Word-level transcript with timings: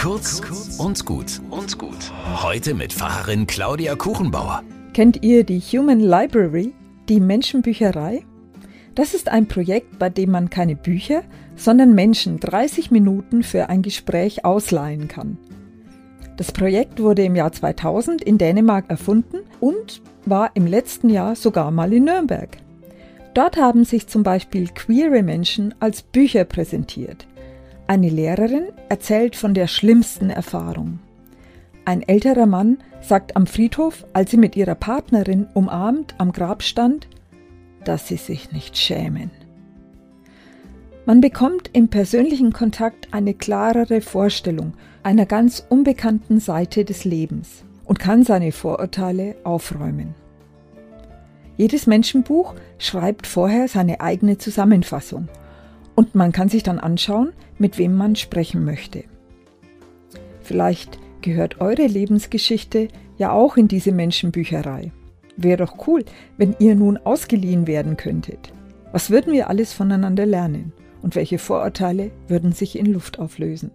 Kurz 0.00 0.40
und 0.78 1.04
gut 1.04 1.42
und 1.50 1.76
gut. 1.76 2.10
Heute 2.42 2.72
mit 2.72 2.90
Pfarrerin 2.90 3.46
Claudia 3.46 3.96
Kuchenbauer. 3.96 4.62
Kennt 4.94 5.22
ihr 5.22 5.44
die 5.44 5.60
Human 5.60 6.00
Library, 6.00 6.72
die 7.10 7.20
Menschenbücherei? 7.20 8.24
Das 8.94 9.12
ist 9.12 9.28
ein 9.28 9.46
Projekt, 9.46 9.98
bei 9.98 10.08
dem 10.08 10.30
man 10.30 10.48
keine 10.48 10.74
Bücher, 10.74 11.22
sondern 11.54 11.94
Menschen 11.94 12.40
30 12.40 12.90
Minuten 12.90 13.42
für 13.42 13.68
ein 13.68 13.82
Gespräch 13.82 14.42
ausleihen 14.42 15.06
kann. 15.06 15.36
Das 16.38 16.50
Projekt 16.50 17.02
wurde 17.02 17.24
im 17.24 17.36
Jahr 17.36 17.52
2000 17.52 18.22
in 18.22 18.38
Dänemark 18.38 18.88
erfunden 18.88 19.40
und 19.60 20.00
war 20.24 20.52
im 20.54 20.66
letzten 20.66 21.10
Jahr 21.10 21.36
sogar 21.36 21.70
mal 21.70 21.92
in 21.92 22.04
Nürnberg. 22.04 22.56
Dort 23.34 23.58
haben 23.58 23.84
sich 23.84 24.06
zum 24.06 24.22
Beispiel 24.22 24.68
queere 24.68 25.22
Menschen 25.22 25.74
als 25.78 26.00
Bücher 26.00 26.44
präsentiert. 26.44 27.26
Eine 27.90 28.08
Lehrerin 28.08 28.68
erzählt 28.88 29.34
von 29.34 29.52
der 29.52 29.66
schlimmsten 29.66 30.30
Erfahrung. 30.30 31.00
Ein 31.84 32.02
älterer 32.02 32.46
Mann 32.46 32.78
sagt 33.00 33.34
am 33.34 33.48
Friedhof, 33.48 34.06
als 34.12 34.30
sie 34.30 34.36
mit 34.36 34.54
ihrer 34.54 34.76
Partnerin 34.76 35.48
umarmt 35.54 36.14
am 36.18 36.30
Grab 36.30 36.62
stand, 36.62 37.08
dass 37.82 38.06
sie 38.06 38.16
sich 38.16 38.52
nicht 38.52 38.78
schämen. 38.78 39.32
Man 41.04 41.20
bekommt 41.20 41.70
im 41.72 41.88
persönlichen 41.88 42.52
Kontakt 42.52 43.12
eine 43.12 43.34
klarere 43.34 44.02
Vorstellung 44.02 44.74
einer 45.02 45.26
ganz 45.26 45.66
unbekannten 45.68 46.38
Seite 46.38 46.84
des 46.84 47.04
Lebens 47.04 47.64
und 47.86 47.98
kann 47.98 48.22
seine 48.22 48.52
Vorurteile 48.52 49.34
aufräumen. 49.42 50.14
Jedes 51.56 51.88
Menschenbuch 51.88 52.54
schreibt 52.78 53.26
vorher 53.26 53.66
seine 53.66 54.00
eigene 54.00 54.38
Zusammenfassung 54.38 55.26
und 55.94 56.14
man 56.14 56.32
kann 56.32 56.48
sich 56.48 56.62
dann 56.62 56.78
anschauen, 56.78 57.32
mit 57.58 57.78
wem 57.78 57.94
man 57.96 58.16
sprechen 58.16 58.64
möchte. 58.64 59.04
Vielleicht 60.42 60.98
gehört 61.22 61.60
eure 61.60 61.86
Lebensgeschichte 61.86 62.88
ja 63.18 63.32
auch 63.32 63.56
in 63.56 63.68
diese 63.68 63.92
Menschenbücherei. 63.92 64.92
Wäre 65.36 65.58
doch 65.58 65.86
cool, 65.86 66.04
wenn 66.36 66.56
ihr 66.58 66.74
nun 66.74 66.96
ausgeliehen 66.98 67.66
werden 67.66 67.96
könntet. 67.96 68.52
Was 68.92 69.10
würden 69.10 69.32
wir 69.32 69.48
alles 69.48 69.72
voneinander 69.72 70.26
lernen? 70.26 70.72
Und 71.02 71.14
welche 71.14 71.38
Vorurteile 71.38 72.10
würden 72.28 72.52
sich 72.52 72.78
in 72.78 72.86
Luft 72.86 73.18
auflösen? 73.18 73.70